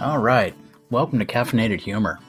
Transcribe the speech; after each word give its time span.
All 0.00 0.18
right. 0.18 0.54
Welcome 0.90 1.18
to 1.18 1.24
Caffeinated 1.24 1.80
Humor. 1.80 2.20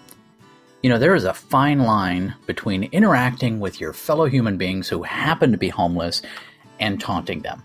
You 0.81 0.89
know, 0.89 0.97
there 0.97 1.13
is 1.13 1.25
a 1.25 1.35
fine 1.35 1.81
line 1.81 2.33
between 2.47 2.85
interacting 2.85 3.59
with 3.59 3.79
your 3.79 3.93
fellow 3.93 4.25
human 4.25 4.57
beings 4.57 4.89
who 4.89 5.03
happen 5.03 5.51
to 5.51 5.57
be 5.57 5.69
homeless 5.69 6.23
and 6.79 6.99
taunting 6.99 7.41
them. 7.41 7.63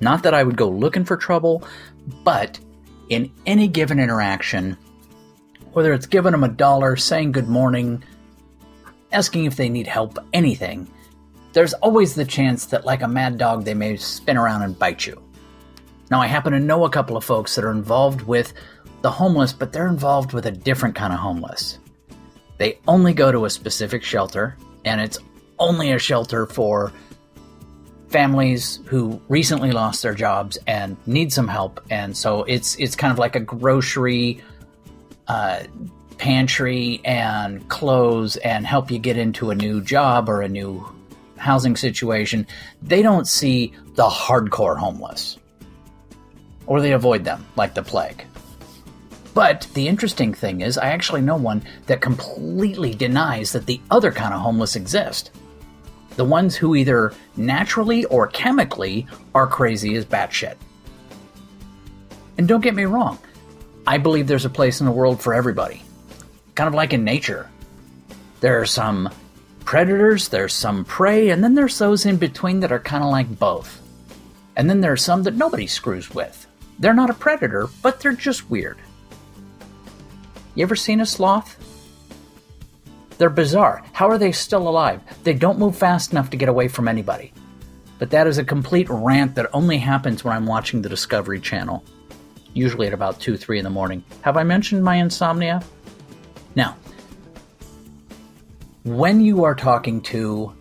Not 0.00 0.22
that 0.22 0.32
I 0.32 0.42
would 0.42 0.56
go 0.56 0.70
looking 0.70 1.04
for 1.04 1.18
trouble, 1.18 1.62
but 2.24 2.58
in 3.10 3.30
any 3.44 3.68
given 3.68 4.00
interaction, 4.00 4.78
whether 5.74 5.92
it's 5.92 6.06
giving 6.06 6.32
them 6.32 6.44
a 6.44 6.48
dollar, 6.48 6.96
saying 6.96 7.32
good 7.32 7.48
morning, 7.48 8.02
asking 9.12 9.44
if 9.44 9.56
they 9.56 9.68
need 9.68 9.86
help, 9.86 10.18
anything, 10.32 10.88
there's 11.52 11.74
always 11.74 12.14
the 12.14 12.24
chance 12.24 12.64
that, 12.66 12.86
like 12.86 13.02
a 13.02 13.08
mad 13.08 13.36
dog, 13.36 13.64
they 13.64 13.74
may 13.74 13.98
spin 13.98 14.38
around 14.38 14.62
and 14.62 14.78
bite 14.78 15.06
you. 15.06 15.22
Now, 16.14 16.20
I 16.20 16.28
happen 16.28 16.52
to 16.52 16.60
know 16.60 16.84
a 16.84 16.90
couple 16.90 17.16
of 17.16 17.24
folks 17.24 17.56
that 17.56 17.64
are 17.64 17.72
involved 17.72 18.22
with 18.22 18.52
the 19.02 19.10
homeless, 19.10 19.52
but 19.52 19.72
they're 19.72 19.88
involved 19.88 20.32
with 20.32 20.46
a 20.46 20.52
different 20.52 20.94
kind 20.94 21.12
of 21.12 21.18
homeless. 21.18 21.80
They 22.56 22.78
only 22.86 23.12
go 23.12 23.32
to 23.32 23.46
a 23.46 23.50
specific 23.50 24.04
shelter, 24.04 24.56
and 24.84 25.00
it's 25.00 25.18
only 25.58 25.90
a 25.90 25.98
shelter 25.98 26.46
for 26.46 26.92
families 28.10 28.78
who 28.86 29.20
recently 29.28 29.72
lost 29.72 30.04
their 30.04 30.14
jobs 30.14 30.56
and 30.68 30.96
need 31.04 31.32
some 31.32 31.48
help. 31.48 31.80
And 31.90 32.16
so 32.16 32.44
it's 32.44 32.76
it's 32.76 32.94
kind 32.94 33.10
of 33.10 33.18
like 33.18 33.34
a 33.34 33.40
grocery 33.40 34.40
uh, 35.26 35.64
pantry 36.18 37.00
and 37.04 37.68
clothes 37.68 38.36
and 38.36 38.64
help 38.64 38.92
you 38.92 39.00
get 39.00 39.16
into 39.16 39.50
a 39.50 39.56
new 39.56 39.80
job 39.80 40.28
or 40.28 40.42
a 40.42 40.48
new 40.48 40.88
housing 41.38 41.74
situation. 41.74 42.46
They 42.82 43.02
don't 43.02 43.26
see 43.26 43.72
the 43.96 44.08
hardcore 44.08 44.78
homeless, 44.78 45.38
or 46.66 46.80
they 46.80 46.92
avoid 46.92 47.24
them 47.24 47.46
like 47.56 47.74
the 47.74 47.82
plague. 47.82 48.24
But 49.34 49.66
the 49.74 49.88
interesting 49.88 50.32
thing 50.32 50.60
is, 50.60 50.78
I 50.78 50.86
actually 50.86 51.20
know 51.20 51.36
one 51.36 51.64
that 51.86 52.00
completely 52.00 52.94
denies 52.94 53.52
that 53.52 53.66
the 53.66 53.80
other 53.90 54.12
kind 54.12 54.32
of 54.32 54.40
homeless 54.40 54.76
exist. 54.76 55.32
The 56.16 56.24
ones 56.24 56.54
who 56.54 56.76
either 56.76 57.12
naturally 57.36 58.04
or 58.04 58.28
chemically 58.28 59.08
are 59.34 59.48
crazy 59.48 59.96
as 59.96 60.04
batshit. 60.04 60.54
And 62.38 62.46
don't 62.46 62.60
get 62.60 62.76
me 62.76 62.84
wrong, 62.84 63.18
I 63.86 63.98
believe 63.98 64.28
there's 64.28 64.44
a 64.44 64.50
place 64.50 64.80
in 64.80 64.86
the 64.86 64.92
world 64.92 65.20
for 65.20 65.34
everybody. 65.34 65.82
Kind 66.54 66.68
of 66.68 66.74
like 66.74 66.92
in 66.92 67.02
nature. 67.02 67.50
There 68.40 68.60
are 68.60 68.66
some 68.66 69.10
predators, 69.64 70.28
there's 70.28 70.52
some 70.52 70.84
prey, 70.84 71.30
and 71.30 71.42
then 71.42 71.54
there's 71.54 71.78
those 71.78 72.06
in 72.06 72.16
between 72.16 72.60
that 72.60 72.72
are 72.72 72.78
kind 72.78 73.02
of 73.02 73.10
like 73.10 73.38
both. 73.38 73.80
And 74.56 74.70
then 74.70 74.80
there 74.80 74.92
are 74.92 74.96
some 74.96 75.24
that 75.24 75.34
nobody 75.34 75.66
screws 75.66 76.14
with. 76.14 76.46
They're 76.78 76.94
not 76.94 77.10
a 77.10 77.14
predator, 77.14 77.68
but 77.82 78.00
they're 78.00 78.12
just 78.12 78.50
weird. 78.50 78.78
You 80.54 80.62
ever 80.62 80.76
seen 80.76 81.00
a 81.00 81.06
sloth? 81.06 81.56
They're 83.18 83.30
bizarre. 83.30 83.82
How 83.92 84.08
are 84.10 84.18
they 84.18 84.32
still 84.32 84.68
alive? 84.68 85.00
They 85.22 85.34
don't 85.34 85.58
move 85.58 85.76
fast 85.76 86.12
enough 86.12 86.30
to 86.30 86.36
get 86.36 86.48
away 86.48 86.68
from 86.68 86.88
anybody. 86.88 87.32
But 87.98 88.10
that 88.10 88.26
is 88.26 88.38
a 88.38 88.44
complete 88.44 88.88
rant 88.90 89.36
that 89.36 89.48
only 89.52 89.78
happens 89.78 90.24
when 90.24 90.34
I'm 90.34 90.46
watching 90.46 90.82
the 90.82 90.88
Discovery 90.88 91.40
Channel, 91.40 91.84
usually 92.52 92.88
at 92.88 92.92
about 92.92 93.20
2 93.20 93.36
3 93.36 93.58
in 93.58 93.64
the 93.64 93.70
morning. 93.70 94.02
Have 94.22 94.36
I 94.36 94.42
mentioned 94.42 94.82
my 94.82 94.96
insomnia? 94.96 95.62
Now, 96.56 96.76
when 98.84 99.20
you 99.20 99.44
are 99.44 99.54
talking 99.54 100.00
to 100.02 100.52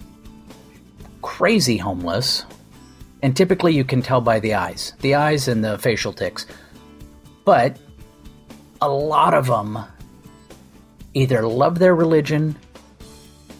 crazy 1.22 1.78
homeless, 1.78 2.46
and 3.24 3.36
typically 3.38 3.74
you 3.74 3.86
can 3.86 4.02
tell 4.02 4.20
by 4.22 4.40
the 4.40 4.54
eyes, 4.54 4.94
the 5.00 5.16
eyes 5.16 5.48
and 5.48 5.64
the 5.64 5.80
facial 5.80 6.12
tics, 6.12 6.46
but 7.46 7.80
a 8.82 8.90
lot 8.90 9.34
of 9.34 9.48
them 9.48 9.80
either 11.14 11.48
love 11.48 11.80
their 11.80 11.96
religion 11.96 12.56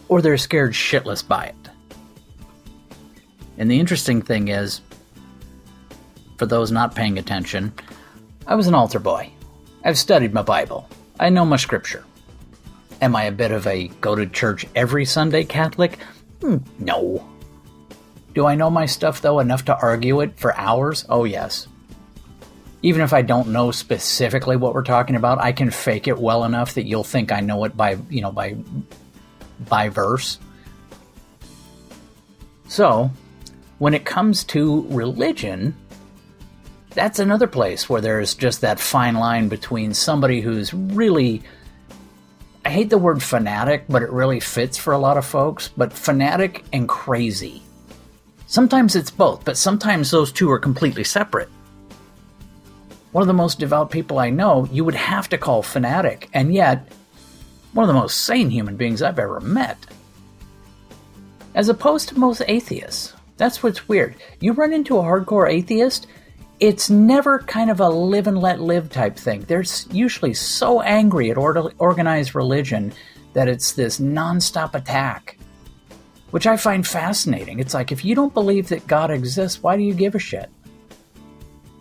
or 0.08 0.20
they're 0.20 0.36
scared 0.36 0.74
shitless 0.74 1.26
by 1.26 1.46
it. 1.46 1.70
And 3.56 3.70
the 3.70 3.80
interesting 3.80 4.20
thing 4.20 4.48
is, 4.48 4.82
for 6.36 6.44
those 6.44 6.70
not 6.70 6.94
paying 6.94 7.18
attention, 7.18 7.72
I 8.46 8.56
was 8.56 8.66
an 8.66 8.74
altar 8.74 8.98
boy. 8.98 9.30
I've 9.82 9.98
studied 9.98 10.34
my 10.34 10.42
Bible. 10.42 10.88
I 11.18 11.30
know 11.30 11.44
my 11.46 11.56
scripture. 11.56 12.04
Am 13.00 13.16
I 13.16 13.24
a 13.24 13.32
bit 13.32 13.50
of 13.50 13.66
a 13.66 13.88
go 14.02 14.14
to 14.14 14.26
church 14.26 14.66
every 14.74 15.06
Sunday 15.06 15.44
Catholic? 15.44 15.98
Hmm, 16.42 16.58
no. 16.78 17.26
Do 18.34 18.46
I 18.46 18.54
know 18.56 18.68
my 18.68 18.86
stuff, 18.86 19.20
though, 19.20 19.38
enough 19.38 19.64
to 19.66 19.78
argue 19.78 20.20
it 20.20 20.38
for 20.38 20.56
hours? 20.56 21.06
Oh, 21.08 21.24
yes 21.24 21.68
even 22.84 23.00
if 23.00 23.14
I 23.14 23.22
don't 23.22 23.48
know 23.48 23.70
specifically 23.70 24.56
what 24.58 24.74
we're 24.74 24.82
talking 24.82 25.16
about, 25.16 25.40
I 25.40 25.52
can 25.52 25.70
fake 25.70 26.06
it 26.06 26.18
well 26.18 26.44
enough 26.44 26.74
that 26.74 26.84
you'll 26.84 27.02
think 27.02 27.32
I 27.32 27.40
know 27.40 27.64
it 27.64 27.74
by, 27.74 27.96
you 28.10 28.20
know, 28.20 28.30
by 28.30 28.56
by 29.66 29.88
verse. 29.88 30.38
So, 32.68 33.10
when 33.78 33.94
it 33.94 34.04
comes 34.04 34.44
to 34.44 34.86
religion, 34.90 35.74
that's 36.90 37.18
another 37.18 37.46
place 37.46 37.88
where 37.88 38.02
there's 38.02 38.34
just 38.34 38.60
that 38.60 38.78
fine 38.78 39.14
line 39.14 39.48
between 39.48 39.94
somebody 39.94 40.42
who's 40.42 40.74
really 40.74 41.42
I 42.66 42.70
hate 42.70 42.90
the 42.90 42.98
word 42.98 43.22
fanatic, 43.22 43.84
but 43.88 44.02
it 44.02 44.10
really 44.10 44.40
fits 44.40 44.76
for 44.76 44.92
a 44.92 44.98
lot 44.98 45.16
of 45.16 45.24
folks, 45.24 45.68
but 45.68 45.94
fanatic 45.94 46.62
and 46.70 46.86
crazy. 46.86 47.63
Sometimes 48.46 48.94
it's 48.94 49.10
both, 49.10 49.44
but 49.44 49.56
sometimes 49.56 50.10
those 50.10 50.32
two 50.32 50.50
are 50.50 50.58
completely 50.58 51.04
separate 51.04 51.48
one 53.14 53.22
of 53.22 53.28
the 53.28 53.32
most 53.32 53.60
devout 53.60 53.92
people 53.92 54.18
I 54.18 54.30
know, 54.30 54.66
you 54.72 54.84
would 54.84 54.96
have 54.96 55.28
to 55.28 55.38
call 55.38 55.62
fanatic, 55.62 56.28
and 56.34 56.52
yet, 56.52 56.88
one 57.72 57.84
of 57.84 57.86
the 57.86 58.00
most 58.00 58.24
sane 58.24 58.50
human 58.50 58.76
beings 58.76 59.02
I've 59.02 59.20
ever 59.20 59.38
met. 59.38 59.78
As 61.54 61.68
opposed 61.68 62.08
to 62.08 62.18
most 62.18 62.42
atheists. 62.48 63.14
That's 63.36 63.62
what's 63.62 63.88
weird. 63.88 64.16
You 64.40 64.52
run 64.52 64.72
into 64.72 64.98
a 64.98 65.02
hardcore 65.04 65.48
atheist, 65.48 66.08
it's 66.58 66.90
never 66.90 67.38
kind 67.38 67.70
of 67.70 67.78
a 67.78 67.88
live 67.88 68.26
and 68.26 68.40
let 68.40 68.60
live 68.60 68.90
type 68.90 69.16
thing. 69.16 69.42
They're 69.42 69.64
usually 69.92 70.34
so 70.34 70.80
angry 70.80 71.30
at 71.30 71.38
or- 71.38 71.72
organized 71.78 72.34
religion 72.34 72.92
that 73.34 73.46
it's 73.46 73.74
this 73.74 74.00
nonstop 74.00 74.74
attack, 74.74 75.38
which 76.34 76.48
I 76.48 76.56
find 76.56 76.84
fascinating. 76.84 77.60
It's 77.60 77.74
like 77.74 77.92
if 77.92 78.04
you 78.04 78.16
don't 78.16 78.34
believe 78.34 78.70
that 78.70 78.88
God 78.88 79.12
exists, 79.12 79.62
why 79.62 79.76
do 79.76 79.84
you 79.84 79.94
give 79.94 80.16
a 80.16 80.18
shit? 80.18 80.50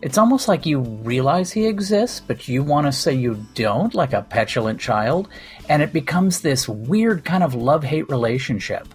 It's 0.04 0.20
almost 0.20 0.48
like 0.48 0.68
you 0.68 0.82
realize 0.82 1.52
he 1.52 1.66
exists, 1.66 2.20
but 2.20 2.48
you 2.48 2.62
want 2.62 2.86
to 2.86 2.92
say 2.92 3.16
you 3.16 3.44
don't, 3.56 3.96
like 3.96 4.14
a 4.14 4.22
petulant 4.22 4.80
child, 4.80 5.28
and 5.70 5.82
it 5.82 5.92
becomes 5.92 6.42
this 6.42 6.70
weird 6.70 7.26
kind 7.26 7.44
of 7.44 7.56
love 7.56 7.84
hate 7.84 8.08
relationship. 8.12 8.88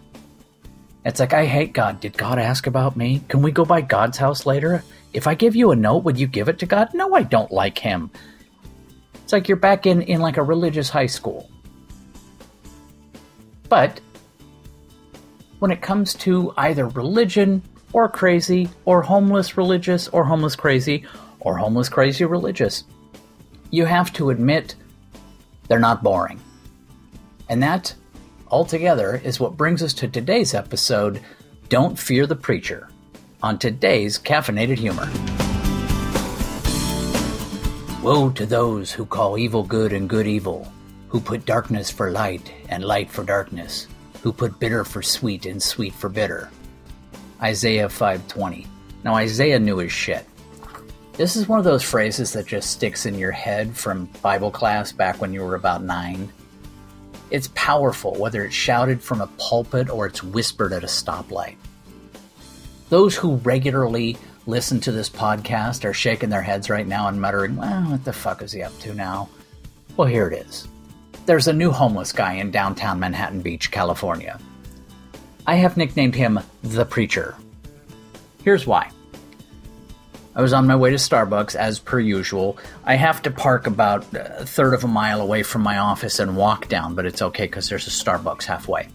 It's 1.04 1.18
like, 1.18 1.34
I 1.34 1.44
hate 1.44 1.72
God. 1.72 1.98
Did 1.98 2.16
God 2.16 2.38
ask 2.38 2.68
about 2.68 2.96
me? 2.96 3.24
Can 3.26 3.42
we 3.42 3.50
go 3.50 3.64
by 3.64 3.80
God's 3.80 4.16
house 4.16 4.46
later? 4.46 4.84
If 5.12 5.26
I 5.26 5.34
give 5.34 5.56
you 5.56 5.72
a 5.72 5.76
note, 5.76 6.04
would 6.04 6.20
you 6.20 6.28
give 6.28 6.48
it 6.48 6.60
to 6.60 6.66
God? 6.66 6.90
No, 6.94 7.16
I 7.16 7.24
don't 7.24 7.50
like 7.50 7.78
him. 7.78 8.12
It's 9.24 9.32
like 9.32 9.48
you're 9.48 9.56
back 9.56 9.86
in, 9.86 10.02
in 10.02 10.20
like 10.20 10.36
a 10.36 10.42
religious 10.44 10.88
high 10.88 11.06
school. 11.06 11.50
But 13.68 14.00
when 15.58 15.70
it 15.70 15.82
comes 15.82 16.14
to 16.14 16.52
either 16.56 16.88
religion 16.88 17.62
or 17.92 18.08
crazy, 18.08 18.68
or 18.84 19.02
homeless 19.02 19.56
religious, 19.56 20.08
or 20.08 20.24
homeless 20.24 20.54
crazy, 20.54 21.04
or 21.40 21.56
homeless 21.56 21.88
crazy 21.88 22.24
religious. 22.24 22.84
You 23.70 23.86
have 23.86 24.12
to 24.14 24.30
admit 24.30 24.74
they're 25.68 25.78
not 25.78 26.02
boring. 26.02 26.40
And 27.48 27.62
that, 27.62 27.94
altogether, 28.50 29.20
is 29.24 29.40
what 29.40 29.56
brings 29.56 29.82
us 29.82 29.94
to 29.94 30.08
today's 30.08 30.52
episode 30.52 31.20
Don't 31.70 31.98
Fear 31.98 32.26
the 32.26 32.36
Preacher, 32.36 32.88
on 33.42 33.58
today's 33.58 34.18
Caffeinated 34.18 34.78
Humor. 34.78 35.08
Woe 38.02 38.30
to 38.30 38.46
those 38.46 38.92
who 38.92 39.06
call 39.06 39.38
evil 39.38 39.62
good 39.62 39.92
and 39.92 40.08
good 40.08 40.26
evil, 40.26 40.70
who 41.08 41.20
put 41.20 41.46
darkness 41.46 41.90
for 41.90 42.10
light 42.10 42.52
and 42.68 42.84
light 42.84 43.10
for 43.10 43.24
darkness, 43.24 43.86
who 44.22 44.32
put 44.32 44.58
bitter 44.58 44.84
for 44.84 45.02
sweet 45.02 45.46
and 45.46 45.62
sweet 45.62 45.94
for 45.94 46.08
bitter 46.08 46.50
Isaiah 47.40 47.88
5:20. 47.88 48.66
Now 49.04 49.14
Isaiah 49.14 49.58
knew 49.58 49.78
his 49.78 49.92
shit. 49.92 50.26
This 51.12 51.36
is 51.36 51.48
one 51.48 51.58
of 51.58 51.64
those 51.64 51.82
phrases 51.82 52.32
that 52.32 52.46
just 52.46 52.70
sticks 52.70 53.06
in 53.06 53.16
your 53.16 53.32
head 53.32 53.76
from 53.76 54.08
Bible 54.22 54.50
class 54.50 54.92
back 54.92 55.20
when 55.20 55.32
you 55.32 55.42
were 55.42 55.54
about 55.54 55.82
9. 55.82 56.32
It's 57.30 57.50
powerful 57.54 58.14
whether 58.14 58.44
it's 58.44 58.54
shouted 58.54 59.02
from 59.02 59.20
a 59.20 59.26
pulpit 59.38 59.90
or 59.90 60.06
it's 60.06 60.22
whispered 60.22 60.72
at 60.72 60.84
a 60.84 60.88
stoplight. 60.88 61.56
Those 62.88 63.16
who 63.16 63.36
regularly 63.36 64.16
listen 64.46 64.80
to 64.80 64.92
this 64.92 65.10
podcast 65.10 65.84
are 65.84 65.92
shaking 65.92 66.30
their 66.30 66.42
heads 66.42 66.70
right 66.70 66.86
now 66.86 67.08
and 67.08 67.20
muttering, 67.20 67.56
well, 67.56 67.82
what 67.82 68.04
the 68.04 68.12
fuck 68.12 68.40
is 68.42 68.52
he 68.52 68.62
up 68.62 68.76
to 68.80 68.94
now? 68.94 69.28
Well, 69.96 70.08
here 70.08 70.28
it 70.28 70.46
is. 70.46 70.68
There's 71.28 71.46
a 71.46 71.52
new 71.52 71.72
homeless 71.72 72.12
guy 72.12 72.36
in 72.36 72.50
downtown 72.50 73.00
Manhattan 73.00 73.42
Beach, 73.42 73.70
California. 73.70 74.40
I 75.46 75.56
have 75.56 75.76
nicknamed 75.76 76.14
him 76.14 76.40
the 76.62 76.86
Preacher. 76.86 77.36
Here's 78.44 78.66
why. 78.66 78.90
I 80.34 80.40
was 80.40 80.54
on 80.54 80.66
my 80.66 80.74
way 80.74 80.88
to 80.88 80.96
Starbucks 80.96 81.54
as 81.54 81.80
per 81.80 82.00
usual. 82.00 82.56
I 82.82 82.94
have 82.94 83.20
to 83.24 83.30
park 83.30 83.66
about 83.66 84.06
a 84.14 84.46
third 84.46 84.72
of 84.72 84.84
a 84.84 84.88
mile 84.88 85.20
away 85.20 85.42
from 85.42 85.60
my 85.60 85.76
office 85.76 86.18
and 86.18 86.34
walk 86.34 86.66
down, 86.68 86.94
but 86.94 87.04
it's 87.04 87.20
okay 87.20 87.44
because 87.44 87.68
there's 87.68 87.86
a 87.86 87.90
Starbucks 87.90 88.44
halfway. 88.44 88.88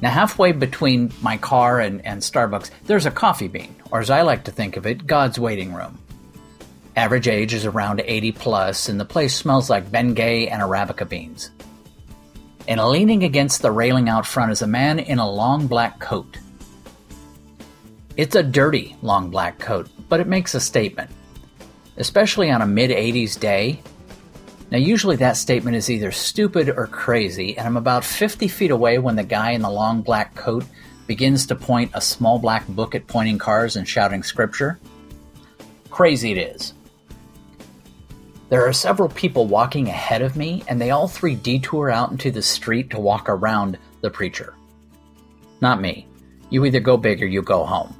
Now, 0.00 0.10
halfway 0.10 0.52
between 0.52 1.12
my 1.20 1.36
car 1.36 1.80
and, 1.80 2.06
and 2.06 2.22
Starbucks, 2.22 2.70
there's 2.84 3.06
a 3.06 3.10
coffee 3.10 3.48
bean, 3.48 3.74
or 3.90 3.98
as 3.98 4.08
I 4.08 4.22
like 4.22 4.44
to 4.44 4.52
think 4.52 4.76
of 4.76 4.86
it, 4.86 5.04
God's 5.04 5.40
waiting 5.40 5.74
room. 5.74 5.98
Average 6.96 7.28
age 7.28 7.54
is 7.54 7.64
around 7.64 8.02
80 8.04 8.32
plus, 8.32 8.88
and 8.88 9.00
the 9.00 9.04
place 9.04 9.34
smells 9.34 9.68
like 9.68 9.90
Bengay 9.90 10.50
and 10.50 10.62
Arabica 10.62 11.08
beans. 11.08 11.50
And 12.68 12.80
leaning 12.80 13.24
against 13.24 13.62
the 13.62 13.72
railing 13.72 14.08
out 14.08 14.26
front 14.26 14.52
is 14.52 14.62
a 14.62 14.66
man 14.66 14.98
in 14.98 15.18
a 15.18 15.30
long 15.30 15.66
black 15.66 15.98
coat. 15.98 16.38
It's 18.16 18.36
a 18.36 18.42
dirty 18.42 18.96
long 19.02 19.30
black 19.30 19.58
coat, 19.58 19.88
but 20.08 20.20
it 20.20 20.28
makes 20.28 20.54
a 20.54 20.60
statement. 20.60 21.10
Especially 21.96 22.50
on 22.50 22.62
a 22.62 22.66
mid 22.66 22.90
80s 22.90 23.38
day, 23.38 23.82
now, 24.70 24.78
usually 24.78 25.16
that 25.16 25.36
statement 25.36 25.76
is 25.76 25.88
either 25.88 26.10
stupid 26.10 26.68
or 26.68 26.88
crazy, 26.88 27.56
and 27.56 27.64
I'm 27.64 27.76
about 27.76 28.04
50 28.04 28.48
feet 28.48 28.72
away 28.72 28.98
when 28.98 29.14
the 29.14 29.22
guy 29.22 29.52
in 29.52 29.62
the 29.62 29.70
long 29.70 30.02
black 30.02 30.34
coat 30.34 30.64
begins 31.06 31.46
to 31.46 31.54
point 31.54 31.92
a 31.94 32.00
small 32.00 32.40
black 32.40 32.66
book 32.66 32.94
at 32.94 33.06
pointing 33.06 33.38
cars 33.38 33.76
and 33.76 33.88
shouting 33.88 34.22
scripture. 34.22 34.80
Crazy 35.90 36.32
it 36.32 36.38
is. 36.38 36.72
There 38.48 38.66
are 38.66 38.72
several 38.72 39.08
people 39.08 39.46
walking 39.46 39.88
ahead 39.88 40.22
of 40.22 40.36
me, 40.36 40.62
and 40.68 40.80
they 40.80 40.90
all 40.90 41.08
three 41.08 41.34
detour 41.34 41.90
out 41.90 42.10
into 42.10 42.30
the 42.30 42.42
street 42.42 42.90
to 42.90 43.00
walk 43.00 43.28
around 43.28 43.78
the 44.00 44.10
preacher. 44.10 44.54
Not 45.60 45.80
me. 45.80 46.06
You 46.50 46.64
either 46.64 46.80
go 46.80 46.96
big 46.96 47.22
or 47.22 47.26
you 47.26 47.42
go 47.42 47.64
home. 47.64 47.98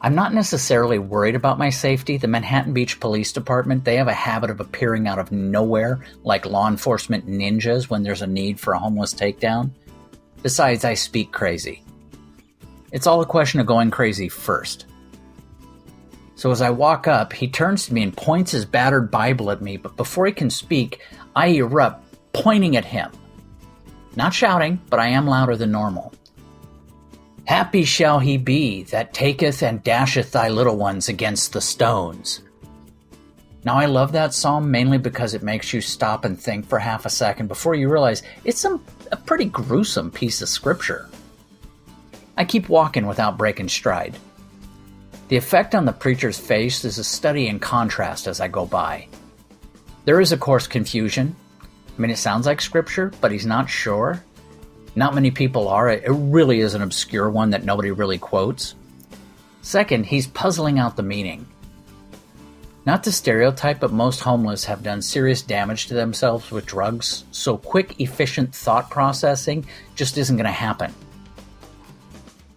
I'm 0.00 0.14
not 0.14 0.34
necessarily 0.34 0.98
worried 0.98 1.34
about 1.34 1.58
my 1.58 1.70
safety. 1.70 2.18
The 2.18 2.28
Manhattan 2.28 2.74
Beach 2.74 3.00
Police 3.00 3.32
Department, 3.32 3.84
they 3.84 3.96
have 3.96 4.08
a 4.08 4.12
habit 4.12 4.50
of 4.50 4.60
appearing 4.60 5.08
out 5.08 5.18
of 5.18 5.32
nowhere 5.32 6.04
like 6.24 6.44
law 6.44 6.68
enforcement 6.68 7.26
ninjas 7.26 7.88
when 7.88 8.02
there's 8.02 8.20
a 8.20 8.26
need 8.26 8.60
for 8.60 8.74
a 8.74 8.78
homeless 8.78 9.14
takedown. 9.14 9.70
Besides, 10.42 10.84
I 10.84 10.92
speak 10.92 11.32
crazy. 11.32 11.82
It's 12.92 13.06
all 13.06 13.22
a 13.22 13.26
question 13.26 13.60
of 13.60 13.66
going 13.66 13.90
crazy 13.90 14.28
first. 14.28 14.84
So 16.44 16.50
as 16.50 16.60
I 16.60 16.68
walk 16.68 17.08
up, 17.08 17.32
he 17.32 17.48
turns 17.48 17.86
to 17.86 17.94
me 17.94 18.02
and 18.02 18.14
points 18.14 18.52
his 18.52 18.66
battered 18.66 19.10
Bible 19.10 19.50
at 19.50 19.62
me, 19.62 19.78
but 19.78 19.96
before 19.96 20.26
he 20.26 20.32
can 20.32 20.50
speak, 20.50 21.00
I 21.34 21.46
erupt, 21.46 22.04
pointing 22.34 22.76
at 22.76 22.84
him. 22.84 23.10
Not 24.14 24.34
shouting, 24.34 24.78
but 24.90 25.00
I 25.00 25.06
am 25.06 25.26
louder 25.26 25.56
than 25.56 25.72
normal. 25.72 26.12
Happy 27.46 27.84
shall 27.84 28.18
he 28.18 28.36
be 28.36 28.82
that 28.82 29.14
taketh 29.14 29.62
and 29.62 29.82
dasheth 29.82 30.32
thy 30.32 30.50
little 30.50 30.76
ones 30.76 31.08
against 31.08 31.54
the 31.54 31.62
stones. 31.62 32.42
Now, 33.64 33.76
I 33.76 33.86
love 33.86 34.12
that 34.12 34.34
psalm 34.34 34.70
mainly 34.70 34.98
because 34.98 35.32
it 35.32 35.42
makes 35.42 35.72
you 35.72 35.80
stop 35.80 36.26
and 36.26 36.38
think 36.38 36.66
for 36.66 36.78
half 36.78 37.06
a 37.06 37.08
second 37.08 37.46
before 37.46 37.74
you 37.74 37.90
realize 37.90 38.22
it's 38.44 38.66
a, 38.66 38.78
a 39.10 39.16
pretty 39.16 39.46
gruesome 39.46 40.10
piece 40.10 40.42
of 40.42 40.50
scripture. 40.50 41.08
I 42.36 42.44
keep 42.44 42.68
walking 42.68 43.06
without 43.06 43.38
breaking 43.38 43.70
stride. 43.70 44.18
The 45.28 45.36
effect 45.36 45.74
on 45.74 45.84
the 45.84 45.92
preacher's 45.92 46.38
face 46.38 46.84
is 46.84 46.98
a 46.98 47.04
study 47.04 47.46
in 47.46 47.58
contrast 47.58 48.26
as 48.26 48.40
I 48.40 48.48
go 48.48 48.66
by. 48.66 49.08
There 50.04 50.20
is, 50.20 50.32
of 50.32 50.40
course, 50.40 50.66
confusion. 50.66 51.34
I 51.62 52.00
mean, 52.00 52.10
it 52.10 52.18
sounds 52.18 52.46
like 52.46 52.60
scripture, 52.60 53.10
but 53.20 53.32
he's 53.32 53.46
not 53.46 53.70
sure. 53.70 54.22
Not 54.96 55.14
many 55.14 55.30
people 55.30 55.68
are. 55.68 55.88
It 55.88 56.04
really 56.08 56.60
is 56.60 56.74
an 56.74 56.82
obscure 56.82 57.30
one 57.30 57.50
that 57.50 57.64
nobody 57.64 57.90
really 57.90 58.18
quotes. 58.18 58.74
Second, 59.62 60.06
he's 60.06 60.26
puzzling 60.26 60.78
out 60.78 60.96
the 60.96 61.02
meaning. 61.02 61.46
Not 62.84 63.02
to 63.04 63.12
stereotype, 63.12 63.80
but 63.80 63.92
most 63.92 64.20
homeless 64.20 64.64
have 64.66 64.82
done 64.82 65.00
serious 65.00 65.40
damage 65.40 65.86
to 65.86 65.94
themselves 65.94 66.50
with 66.50 66.66
drugs, 66.66 67.24
so 67.30 67.56
quick, 67.56 67.98
efficient 67.98 68.54
thought 68.54 68.90
processing 68.90 69.64
just 69.94 70.18
isn't 70.18 70.36
going 70.36 70.44
to 70.44 70.52
happen. 70.52 70.94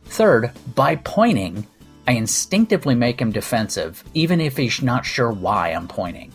Third, 0.06 0.52
by 0.76 0.98
pointing, 0.98 1.66
I 2.08 2.14
instinctively 2.14 2.96
make 2.96 3.22
him 3.22 3.34
defensive, 3.34 4.02
even 4.14 4.40
if 4.40 4.56
he's 4.56 4.82
not 4.82 5.06
sure 5.06 5.30
why 5.30 5.70
I'm 5.70 5.90
pointing. 5.90 6.32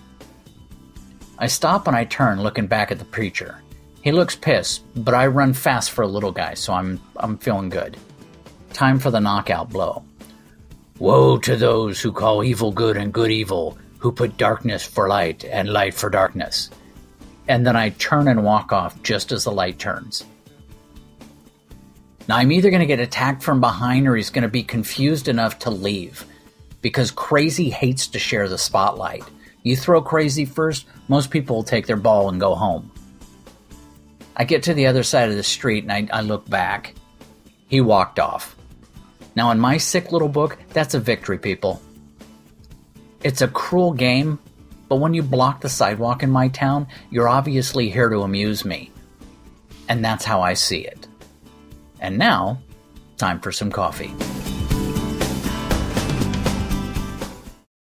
I 1.38 1.46
stop 1.46 1.86
and 1.88 1.96
I 1.96 2.04
turn, 2.04 2.42
looking 2.42 2.66
back 2.66 2.92
at 2.92 2.98
the 2.98 3.06
preacher. 3.06 3.62
He 4.02 4.12
looks 4.12 4.36
pissed, 4.36 4.82
but 4.94 5.14
I 5.14 5.26
run 5.28 5.54
fast 5.54 5.92
for 5.92 6.02
a 6.02 6.08
little 6.08 6.32
guy, 6.32 6.54
so 6.54 6.72
I'm 6.74 7.00
I'm 7.16 7.38
feeling 7.38 7.70
good. 7.70 7.96
Time 8.72 8.98
for 8.98 9.10
the 9.10 9.20
knockout 9.20 9.70
blow. 9.70 10.04
Woe 10.98 11.38
to 11.38 11.56
those 11.56 12.00
who 12.00 12.12
call 12.12 12.44
evil 12.44 12.70
good 12.70 12.96
and 12.96 13.12
good 13.12 13.30
evil, 13.30 13.78
who 13.98 14.12
put 14.12 14.36
darkness 14.36 14.84
for 14.84 15.08
light 15.08 15.44
and 15.44 15.69
light 15.69 15.94
for 15.94 16.10
darkness. 16.10 16.69
And 17.48 17.66
then 17.66 17.76
I 17.76 17.90
turn 17.90 18.28
and 18.28 18.44
walk 18.44 18.72
off 18.72 19.02
just 19.02 19.32
as 19.32 19.44
the 19.44 19.52
light 19.52 19.78
turns. 19.78 20.24
Now 22.28 22.36
I'm 22.36 22.52
either 22.52 22.70
going 22.70 22.80
to 22.80 22.86
get 22.86 23.00
attacked 23.00 23.42
from 23.42 23.60
behind 23.60 24.06
or 24.06 24.16
he's 24.16 24.30
going 24.30 24.42
to 24.42 24.48
be 24.48 24.62
confused 24.62 25.28
enough 25.28 25.58
to 25.60 25.70
leave. 25.70 26.24
Because 26.80 27.10
crazy 27.10 27.70
hates 27.70 28.08
to 28.08 28.19
share 28.19 28.48
the 28.48 28.58
spotlight. 28.58 29.24
You 29.62 29.76
throw 29.76 30.02
crazy 30.02 30.44
first, 30.44 30.86
most 31.08 31.30
people 31.30 31.56
will 31.56 31.62
take 31.62 31.86
their 31.86 31.96
ball 31.96 32.28
and 32.28 32.40
go 32.40 32.54
home. 32.54 32.90
I 34.36 34.44
get 34.44 34.64
to 34.64 34.74
the 34.74 34.86
other 34.86 35.02
side 35.02 35.28
of 35.28 35.36
the 35.36 35.42
street 35.42 35.84
and 35.84 35.92
I, 35.92 36.08
I 36.19 36.22
look 36.22 36.48
back. 36.48 36.94
He 37.69 37.80
walked 37.80 38.19
off. 38.19 38.56
Now, 39.34 39.50
in 39.50 39.58
my 39.58 39.78
sick 39.78 40.12
little 40.12 40.28
book, 40.28 40.58
that's 40.70 40.94
a 40.94 41.00
victory, 41.00 41.38
people. 41.38 41.80
It's 43.22 43.40
a 43.40 43.48
cruel 43.48 43.92
game, 43.92 44.38
but 44.88 44.96
when 44.96 45.14
you 45.14 45.22
block 45.22 45.60
the 45.60 45.69
sidewalk 45.69 46.22
in 46.22 46.30
my 46.30 46.48
town, 46.48 46.86
you're 47.10 47.28
obviously 47.28 47.88
here 47.88 48.08
to 48.08 48.22
amuse 48.22 48.64
me. 48.64 48.90
And 49.88 50.04
that's 50.04 50.24
how 50.24 50.42
I 50.42 50.54
see 50.54 50.80
it. 50.80 51.06
And 52.02 52.19
now, 52.19 52.60
time 53.16 53.38
for 53.40 53.52
some 53.52 53.70
coffee. 53.70 54.12